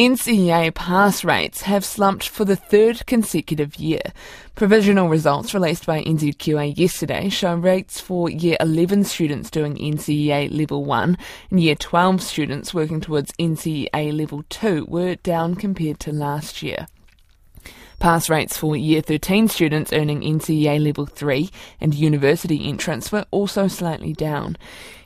[0.00, 4.00] NCEA pass rates have slumped for the third consecutive year.
[4.54, 10.86] Provisional results released by NZQA yesterday show rates for Year 11 students doing NCEA Level
[10.86, 11.18] 1
[11.50, 16.86] and Year 12 students working towards NCEA Level 2 were down compared to last year.
[18.00, 21.50] Pass rates for Year 13 students earning NCEA Level 3
[21.82, 24.56] and university entrance were also slightly down.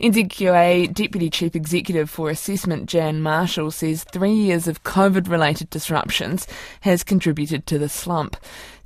[0.00, 6.48] NZQA Deputy Chief Executive for Assessment Jann Marshall says three years of COVID related disruptions
[6.80, 8.36] has contributed to the slump.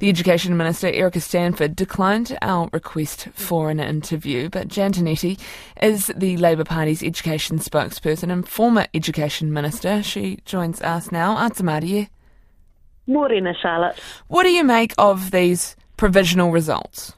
[0.00, 5.40] The Education Minister Erica Stanford declined our request for an interview, but Jan Tinetti
[5.80, 10.02] is the Labour Party's education spokesperson and former Education Minister.
[10.02, 11.36] She joins us now.
[11.36, 12.10] Atamarie.
[13.06, 13.98] Morena, Charlotte.
[14.28, 17.14] What do you make of these provisional results?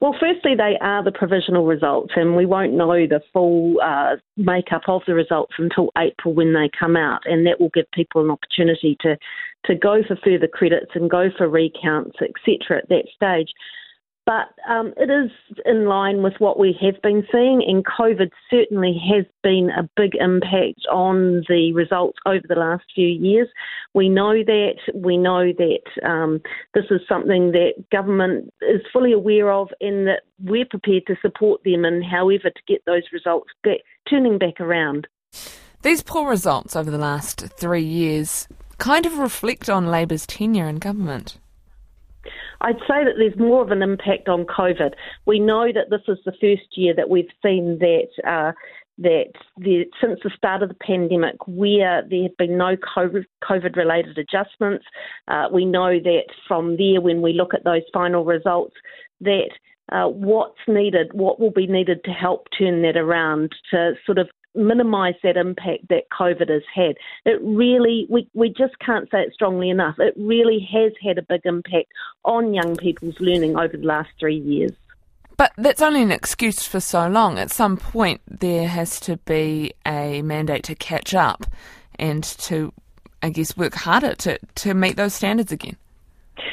[0.00, 4.82] Well, firstly, they are the provisional results, and we won't know the full uh, makeup
[4.88, 8.30] of the results until April when they come out, and that will give people an
[8.30, 9.16] opportunity to
[9.66, 12.78] to go for further credits and go for recounts, etc.
[12.78, 13.52] At that stage.
[14.26, 15.30] But um, it is
[15.64, 20.14] in line with what we have been seeing, and COVID certainly has been a big
[20.14, 23.48] impact on the results over the last few years.
[23.94, 24.76] We know that.
[24.94, 26.40] We know that um,
[26.74, 31.62] this is something that government is fully aware of, and that we're prepared to support
[31.64, 35.08] them in however to get those results back, turning back around.
[35.82, 40.76] These poor results over the last three years kind of reflect on Labour's tenure in
[40.76, 41.38] government.
[42.60, 44.92] I'd say that there's more of an impact on COVID.
[45.26, 48.08] We know that this is the first year that we've seen that.
[48.26, 48.52] Uh,
[48.98, 54.18] that the, since the start of the pandemic, where there have been no COVID related
[54.18, 54.84] adjustments,
[55.26, 58.74] uh, we know that from there, when we look at those final results,
[59.22, 59.48] that
[59.90, 64.28] uh, what's needed, what will be needed to help turn that around to sort of
[64.54, 66.96] minimise that impact that COVID has had.
[67.24, 69.96] It really, we, we just can't say it strongly enough.
[69.98, 71.92] It really has had a big impact
[72.24, 74.72] on young people's learning over the last three years.
[75.36, 77.38] But that's only an excuse for so long.
[77.38, 81.46] At some point, there has to be a mandate to catch up
[81.98, 82.72] and to,
[83.22, 85.76] I guess, work harder to, to meet those standards again.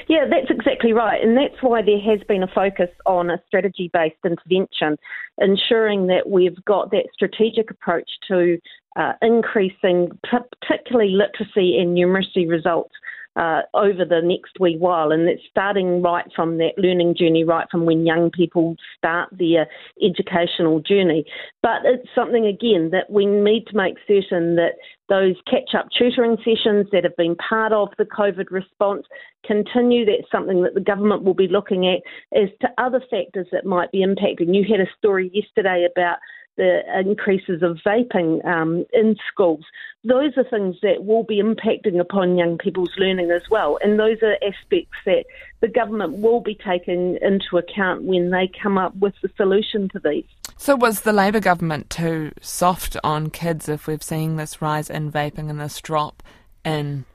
[0.08, 1.22] Yeah, that's exactly right.
[1.22, 4.98] And that's why there has been a focus on a strategy based intervention,
[5.38, 8.58] ensuring that we've got that strategic approach to
[8.96, 12.94] uh, increasing particularly literacy and numeracy results
[13.38, 15.12] uh, over the next wee while.
[15.12, 19.68] And it's starting right from that learning journey, right from when young people start their
[20.04, 21.24] educational journey.
[21.62, 24.74] But it's something, again, that we need to make certain that
[25.08, 29.06] those catch up tutoring sessions that have been part of the COVID response
[29.46, 30.04] continue.
[30.04, 32.02] That's something that the government will be looking at
[32.38, 34.54] as to other factors that might be impacting.
[34.54, 36.18] You had a story yesterday about
[36.58, 39.64] the increases of vaping um, in schools.
[40.04, 43.78] Those are things that will be impacting upon young people's learning as well.
[43.84, 45.26] And those are aspects that
[45.62, 50.00] the government will be taking into account when they come up with the solution to
[50.00, 50.26] these.
[50.58, 55.12] So, was the Labour government too soft on kids if we're seeing this rise in
[55.12, 56.24] vaping and this drop
[56.66, 57.06] in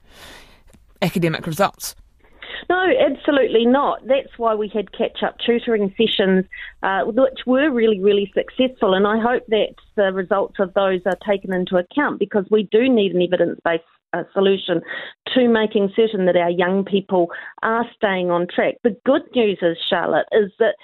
[1.01, 1.95] academic results?
[2.69, 4.05] No, absolutely not.
[4.07, 6.45] That's why we had catch up tutoring sessions,
[6.81, 8.93] uh, which were really, really successful.
[8.93, 12.89] And I hope that the results of those are taken into account because we do
[12.89, 14.81] need an evidence based uh, solution
[15.33, 17.27] to making certain that our young people
[17.63, 18.75] are staying on track.
[18.83, 20.75] The good news is, Charlotte, is that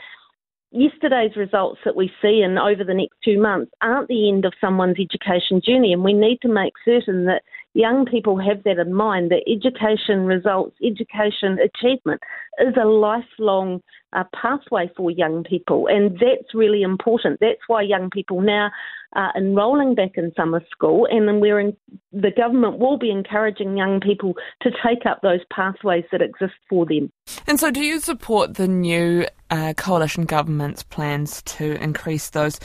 [0.72, 4.53] yesterday's results that we see and over the next two months aren't the end of
[4.62, 7.44] someone's education journey, and we need to make certain that
[7.74, 12.22] young people have that in mind that education results, education achievement
[12.59, 13.81] is a lifelong
[14.13, 17.40] uh, pathway for young people, and that's really important.
[17.40, 18.72] That's why young people now
[19.13, 21.78] are enrolling back in summer school, and then we're in,
[22.12, 26.86] the government will be encouraging young people to take up those pathways that exist for
[26.86, 27.12] them.
[27.47, 32.59] And so, do you support the new uh, coalition government's plans to increase those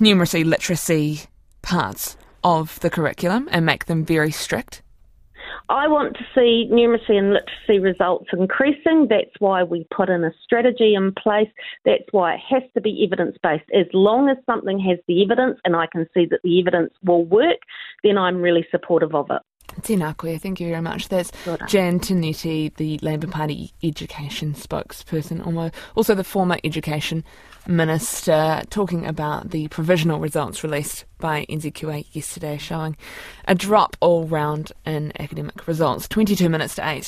[0.00, 1.22] numeracy literacy
[1.62, 4.82] parts of the curriculum and make them very strict?
[5.68, 9.06] I want to see numeracy and literacy results increasing.
[9.08, 11.48] That's why we put in a strategy in place.
[11.84, 13.64] That's why it has to be evidence based.
[13.74, 17.24] As long as something has the evidence and I can see that the evidence will
[17.24, 17.58] work,
[18.04, 19.40] then I'm really supportive of it.
[19.82, 21.08] Tēnā thank you very much.
[21.08, 21.32] That's
[21.66, 27.24] Jan Tinetti, the Labour Party education spokesperson, also the former education
[27.66, 32.96] minister, talking about the provisional results released by NZQA yesterday, showing
[33.46, 36.08] a drop all round in academic results.
[36.08, 37.04] 22 minutes to 8.